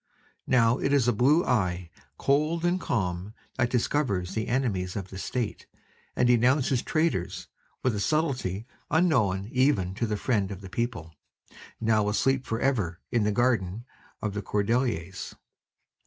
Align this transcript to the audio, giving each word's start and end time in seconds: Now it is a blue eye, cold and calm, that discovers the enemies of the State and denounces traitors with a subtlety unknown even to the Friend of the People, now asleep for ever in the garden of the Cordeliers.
Now 0.47 0.79
it 0.79 0.93
is 0.93 1.07
a 1.07 1.13
blue 1.13 1.45
eye, 1.45 1.91
cold 2.17 2.65
and 2.65 2.81
calm, 2.81 3.35
that 3.57 3.69
discovers 3.69 4.33
the 4.33 4.47
enemies 4.47 4.95
of 4.95 5.09
the 5.09 5.19
State 5.19 5.67
and 6.15 6.27
denounces 6.27 6.81
traitors 6.81 7.49
with 7.83 7.93
a 7.95 7.99
subtlety 7.99 8.65
unknown 8.89 9.47
even 9.51 9.93
to 9.93 10.07
the 10.07 10.17
Friend 10.17 10.49
of 10.49 10.61
the 10.61 10.69
People, 10.71 11.13
now 11.79 12.09
asleep 12.09 12.47
for 12.47 12.59
ever 12.59 12.99
in 13.11 13.25
the 13.25 13.31
garden 13.31 13.85
of 14.23 14.33
the 14.33 14.41
Cordeliers. 14.41 15.35